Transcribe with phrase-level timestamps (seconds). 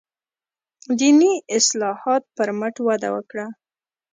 [0.99, 3.45] دیني اصلاحاتو پر مټ وده وکړه.